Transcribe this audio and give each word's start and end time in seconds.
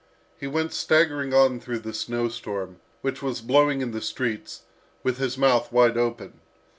He 0.35 0.47
went 0.47 0.73
staggering 0.73 1.31
on 1.31 1.59
through 1.59 1.77
the 1.77 1.93
snow 1.93 2.27
storm, 2.29 2.77
which 3.01 3.21
was 3.21 3.39
blowing 3.39 3.81
in 3.81 3.91
the 3.91 4.01
streets, 4.01 4.63
with 5.03 5.19
his 5.19 5.37
mouth 5.37 5.71
wide 5.71 5.95
open. 5.95 6.39